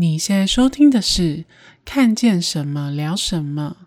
[0.00, 1.38] 你现在收听的是
[1.84, 3.78] 《看见什么聊什么》。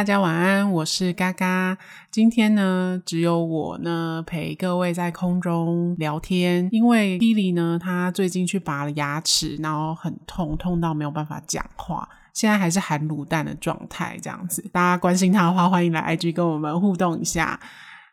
[0.00, 1.76] 大家晚安，我是嘎嘎。
[2.10, 14.66] 今天呢，只有我呢陪各位在空中聊天，因为莉莉呢，他最近去拔了牙齿，然后很痛，痛到没有办法讲话，现在还是含卤蛋的状态，这样子。
[14.72, 17.60] 大家关心他的话，欢迎来 IG 跟我们互动一下。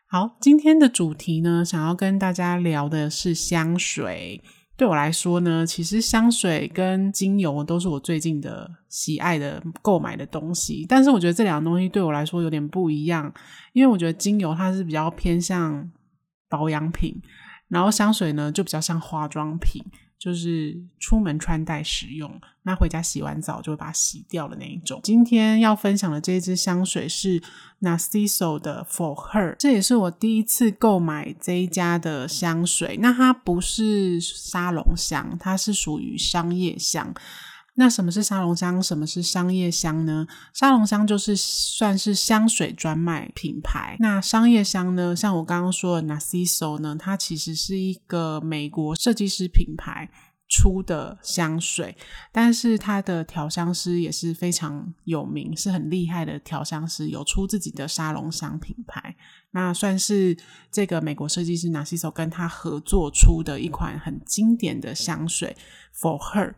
[0.06, 4.42] 好，今天的主题呢，想要跟大家聊的是香水。
[4.78, 10.86] 对我来说呢，其实香水跟精油都是我最近的喜爱的购买的东西。
[10.88, 13.30] 但是我觉得这两个东西对我来说有点不一样，
[13.72, 15.90] 因为我觉得精油它是比较偏向
[16.48, 17.20] 保养品，
[17.66, 19.84] 然后香水呢就比较像化妆品。
[20.18, 25.00] 就是出门穿戴使用，那回家洗完澡就会把它洗掉的那一种。
[25.04, 27.40] 今天要分享的这支香水是
[27.80, 32.98] Narciso 的 For Her，这也是我第一次购买这一家的香水。
[33.00, 37.14] 那它不是沙龙香，它是属于商业香。
[37.78, 38.82] 那什么是沙龙香？
[38.82, 40.26] 什么是商业香呢？
[40.52, 43.96] 沙龙香就是算是香水专卖品牌。
[44.00, 45.14] 那商业香呢？
[45.14, 50.10] 像我刚刚说的 Narciso 呢，它其实是一个美国设计师品牌
[50.48, 51.96] 出的香水，
[52.32, 59.14] 但是它的调香师也是非常有名，是很厉害的调香师，有出自己的沙龙香品牌。
[59.52, 60.36] 那算是
[60.72, 65.56] 这个美国设计师 Narciso 跟他合作出的一款很经典的香水
[65.96, 66.54] For Her。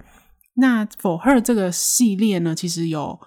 [0.60, 3.18] 那 For Her 这个系列呢，其实有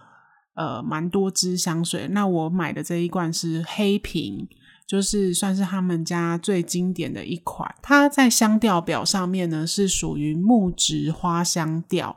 [0.56, 2.08] 呃蛮多支香水。
[2.12, 4.48] 那我买的这一罐是黑瓶，
[4.88, 7.74] 就是算是他们家最经典的一款。
[7.82, 12.16] 它在香调表上面呢，是属于木质花香调。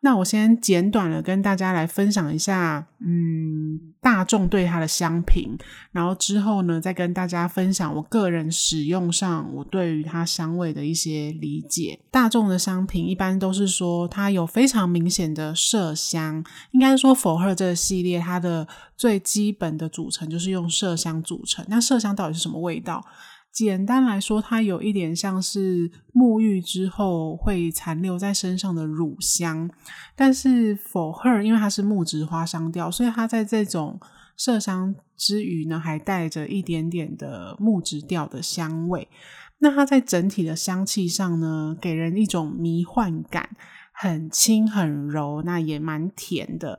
[0.00, 5.58] 那我先简短的跟大家来分享一下，嗯，大众对它的香评，
[5.90, 11.98] 然后之后呢，再跟大家分享我个人使用上我对于它香味的一些理解。
[12.12, 21.64] 大众的香评一般都是说它有非常明显的麝香，应该说 For Her 这个系列它的最基本的组成就是用麝香组成。
[21.68, 23.04] 那麝香到底是什么味道？
[23.52, 29.68] 简单来说，它有一点像是沐浴之后会残留在身上的乳香，
[30.14, 33.98] 但是 For Her 因为它是木质花香调，所以它在这种
[34.38, 39.08] 麝香之余呢，还带着一点点的木质调的香味。
[39.58, 43.50] 那它在整体的香气上呢，给人一种迷幻感，
[43.92, 46.78] 很轻很柔，那也蛮甜的。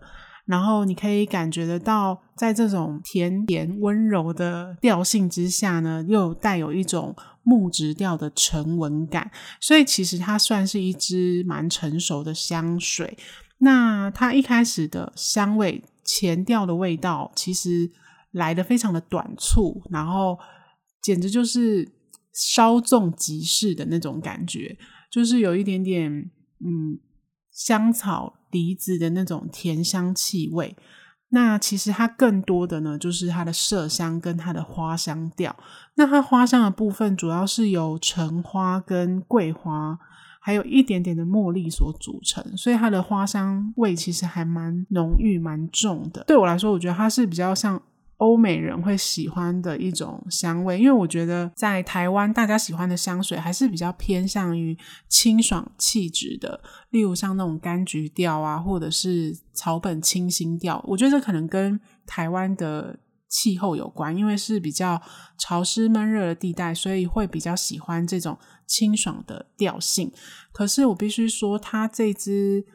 [0.50, 9.30] 然后你可以感觉得到，在这种甜甜温柔的调性之下呢，又带有一种木质调的沉稳感，
[9.62, 13.16] 所以其实它算是一支蛮成熟的香水。
[13.59, 17.92] 那它一开始的香味前调的味道，其实
[18.32, 20.36] 来得非常的短促，然后
[21.00, 21.88] 简直就是
[22.34, 24.76] 稍纵即逝的那种感觉，
[25.12, 26.98] 就是有一点点嗯
[27.59, 28.34] 香草。
[28.52, 30.75] 梨子的那种甜香气味，
[31.30, 35.56] 那其实它更多的呢，就是它的麝香跟它的花香调。
[35.94, 40.00] 那它花香的部分主要是由橙花跟桂花，
[40.42, 46.24] 还有一点点的茉莉所组成，所以它的花香味其实还蛮浓郁、蛮重的。
[46.24, 47.80] 对我来说，我觉得它是比较像。
[48.19, 60.84] 欧美人会喜欢的一种香味，因为我觉得在台湾大家喜欢的香水还是比较偏向于清爽气质的，例如像那种柑橘调啊，或者是草本清新调。
[60.88, 65.02] 我觉得这可能跟台湾的气候有关，因为是比较
[65.38, 68.38] 潮湿闷热的地带，所以会比较喜欢这种
[68.68, 70.12] 清爽的调性。
[70.52, 72.66] 可是我必须说，它这支。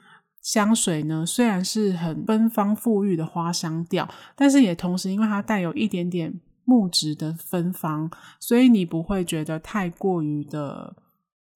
[0.44, 4.06] 香水呢，虽然是很芬芳馥郁的花香调，
[4.36, 10.94] 但是也同时因为它带有一点点木质的芬芳，所以你不会觉得太过于的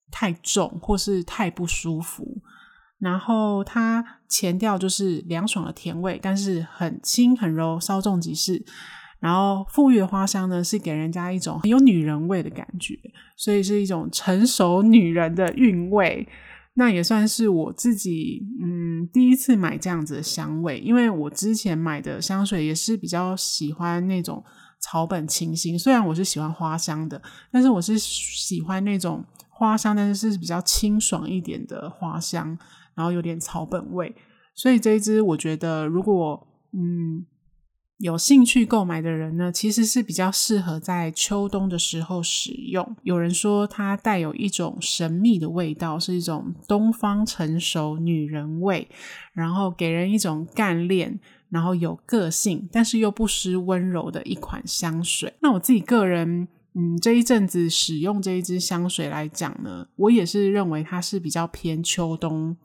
[0.09, 2.41] 太重或是太不舒服。
[2.97, 8.65] 然后它前调就是凉爽的甜味，但是很轻很柔，稍纵即逝。
[9.19, 12.95] 然后馥郁的花香呢，是给人家一种很有女人味的感觉，
[13.37, 16.27] 所以是一种成熟女人的韵味。
[16.79, 24.41] 那也算是我自己嗯第一次买这样子的香味，因为我之前买的香水也是比较喜欢那种
[24.79, 27.21] 草本清新，虽然我是喜欢花香的，
[27.51, 32.57] 但是我是喜欢那种花香，但是是比较清爽一点的花香，
[32.95, 34.15] 然后有点草本味，
[34.55, 37.25] 所以这一支我觉得如果嗯
[37.99, 42.95] 有兴趣购买的人呢，其实是比较适合在秋冬的时候使用。
[43.03, 48.87] 有人说它带有一种神秘的味道，是一种东方成熟女人味，
[49.33, 51.19] 然后给人一种干练，
[51.49, 55.33] 然后有个性，但是又不失温柔的一款香水。
[55.41, 62.55] 那我自己个人，嗯，这一阵子使用这一支香水来讲呢，我也是认为它是比较偏秋冬。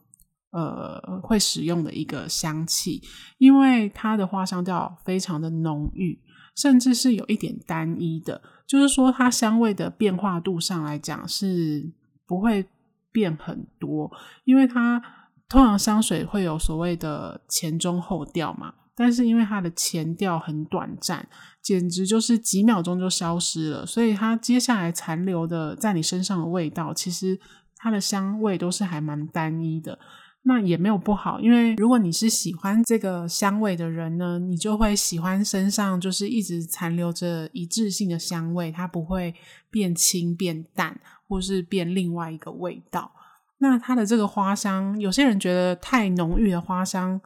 [0.54, 3.02] 呃，会使用的一个香气，
[3.38, 6.16] 因为它的花香调非常的浓郁，
[6.54, 11.92] 甚至是有一点单一的，就是说它香味的变化度上来讲是
[12.24, 12.64] 不会
[13.10, 14.08] 变很多，
[14.44, 15.02] 因为它
[15.48, 21.28] 通常香水会有所谓的前中后调嘛，但是因为它的前调很短暂，
[21.60, 27.40] 简直就是几秒钟就消失了，所以它接下来残留的在你身上的味道，其实
[27.74, 29.98] 它的香味都是还蛮单一的。
[30.46, 39.34] 那也没有不好，因为如果你是喜欢这个香味的人呢，你就会喜欢身上就是一直残留着一致性的香味，它不会
[39.70, 43.10] 变轻变淡，或是变另外一个味道。
[43.58, 47.20] 那它的这个花香，有些人觉得太浓郁的花香。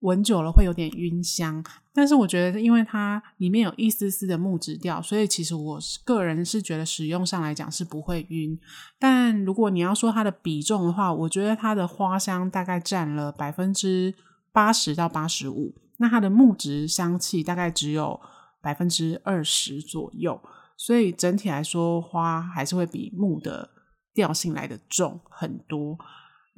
[0.00, 8.58] 闻久了会有点晕香，但是我觉得，因为它里面有一丝丝的木质调，所以其实我个人是觉得使用上来讲是不会晕。
[8.98, 14.14] 但如果你要说它的比重的话，我觉得它的花香大概占了百分之
[14.52, 18.20] 八十到八十五，那它的木质香气大概只有
[18.62, 20.40] 百分之二十左右，
[20.76, 23.68] 所以整体来说，花还是会比木的
[24.14, 25.98] 调性来得重很多。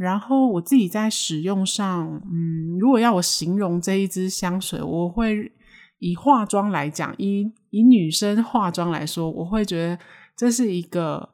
[0.00, 5.52] 然后我自己在使用上，嗯，如果要我形容这一支香水，我会
[5.99, 9.99] 以化妆来讲，以以女生化妆来说，我会觉得
[10.35, 11.29] 这是一个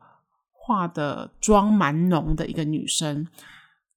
[0.53, 3.25] 化的妆蛮浓的一个女生，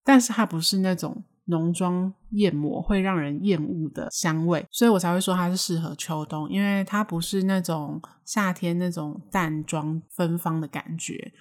[0.04, 11.34] 但是她不是那种浓妆艳抹会让人厌恶的香味，所以我才会说它是适合秋冬，因为它不是那种夏天那种淡妆芬芳的感觉。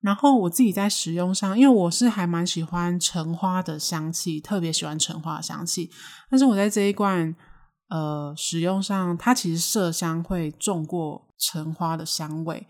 [0.00, 5.90] 然后我自己在使用上，因为我是还蛮喜欢橙花的香气，特别喜欢橙花的香气。
[6.30, 7.34] 但是我在这一罐
[7.88, 12.66] 呃使用上，它其实麝香会重过橙花的香味，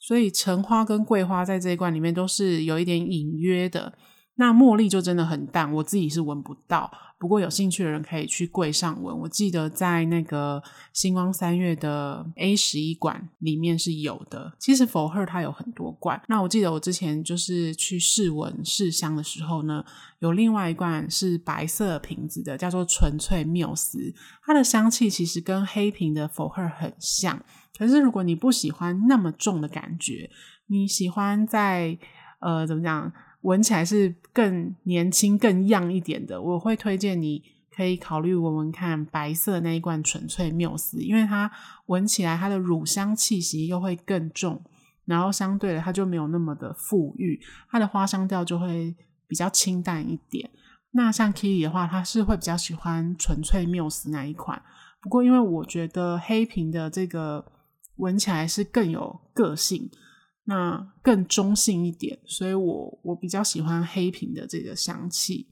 [0.00, 3.92] 所以橙花跟桂花在这一罐里面都是有一点隐约的。
[4.36, 6.90] 那茉莉就真的很淡，我自己是闻不到。
[7.18, 9.16] 不过有兴趣的人可以去柜上闻。
[9.16, 10.60] 我记得在那个
[10.92, 14.52] 星光三月的 A 十一罐里面是有的。
[14.58, 16.20] 其实 For Her 它有很多罐。
[16.26, 19.84] 那我记得我之前就是去试闻试香的时候呢，
[20.18, 24.12] 有另外一罐是白色瓶子的，叫做纯粹缪斯。
[24.44, 27.40] 它的香气其实跟黑瓶的 For Her 很像。
[27.78, 30.28] 可是如果你不喜欢那么重的感觉，
[30.66, 31.96] 你喜欢在
[32.40, 33.12] 呃怎么讲？
[33.42, 37.42] 闻起来是更年轻、更 y 一点的，我会推荐你
[37.74, 41.50] 可以考虑闻闻看白色那一罐纯粹缪斯，因为它
[41.86, 44.62] 闻起来它的乳香气息又会更重，
[45.04, 47.40] 然后相对的它就没有那么的馥郁，
[47.70, 48.94] 它的花香调就会
[49.26, 50.48] 比较清淡一点。
[50.92, 54.62] 那像 Kili 的话，他是会比较喜欢纯粹缪斯那一款，
[55.00, 57.44] 不过因为我觉得黑瓶的这个
[57.96, 59.90] 闻起来是更有个性。
[60.44, 65.48] 那更中性一点，所以我我比较喜欢黑瓶的这个香气。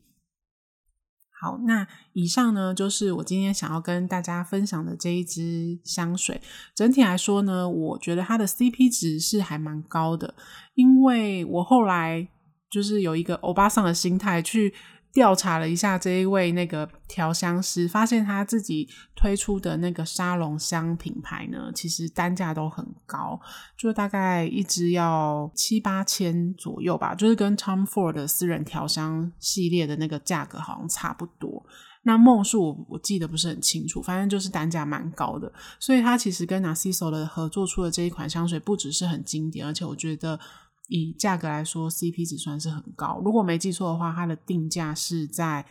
[1.40, 6.40] 好，那以上呢就是我今天想要跟大家分享的这一支香水。
[6.74, 10.34] 整体来说呢，我觉得它的 CP 值是还蛮高的，
[10.74, 12.28] 因为我后来
[12.70, 14.74] 就是有一个欧巴桑的心态去。
[15.12, 23.40] 调查了一下这一位那个调香师，发现他自己推出的那个沙龙香品牌呢，其实单价都很高，
[23.76, 31.66] 就大概一支要七八千左右吧，就是跟 Tom Ford 的私人调香系列的那个价格好像差不多。
[32.02, 35.52] 那梦数我我记得不是很清楚，反正就是单价蛮高的。
[35.78, 40.38] 所以他其实跟 Narciso 的合作出的这一款香水，不只是很经典，而且我觉得。
[40.90, 43.22] 以价格来说，CP 值算是很高。
[43.24, 45.64] 如果没记错的话，它的定价是在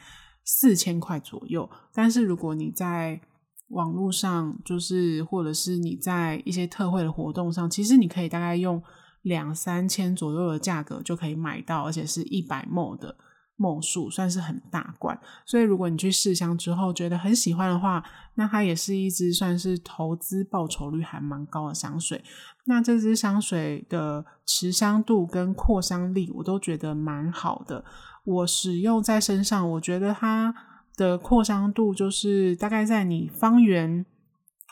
[0.43, 1.69] 四千块左右。
[1.93, 3.21] 但是如果你在
[3.67, 8.81] 网络上，就是或者是你在一些特惠的活动上，其实你可以大概用
[9.23, 13.15] 两三千左右的价格就可以买到，而且是一百 ml 的。
[13.61, 18.01] 梦数算是很大罐，所以如果你去试香之后觉得很喜欢的话，
[18.35, 22.23] 那它也是一支算是投资报酬率还蛮高的香水。
[22.65, 27.83] 那这支香水的持香度跟扩香力我都觉得蛮好的。
[28.23, 30.55] 我使用在身上，我觉得它
[30.95, 34.05] 的扩香度就是大概在你方圆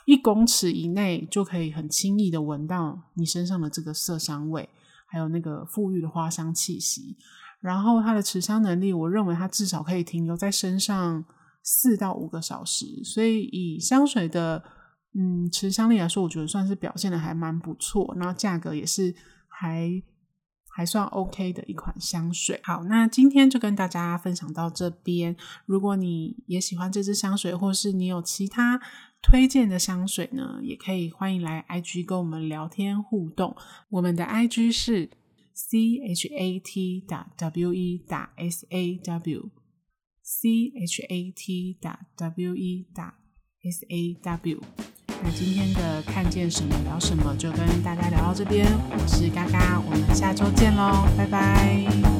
[0.05, 4.69] 一公尺以内就可以很轻易的闻到你身上的这个麝香味，
[5.07, 7.17] 还有那个馥郁的花香气息。
[7.59, 11.25] 然后它的持香能力，我认为它至少可以停留在身上
[11.63, 14.63] 四到五个小时，所以以香水的
[15.13, 19.13] 嗯持香力来说，我觉得算是表现的还蛮不错，然后价格也是
[19.47, 19.91] 还
[20.69, 22.61] 还算 OK 的一款香水。
[22.63, 25.35] 好，那今天就跟大家分享到这边。
[25.65, 28.79] 如果你也喜欢这支香水，或是你有其他
[29.21, 33.57] 推荐的香水呢，也可以欢迎来 IG 跟我们聊天互动。
[33.89, 35.09] 我们的 IG 是
[35.57, 39.49] c h a t 打 w e 打 s a w
[40.21, 43.15] c h a t 打 w e 打
[43.63, 44.61] s a w。
[45.23, 52.16] 那今天的看见什么聊什么就跟大家聊到这边，我是嘎嘎，我们下周见喽，拜拜。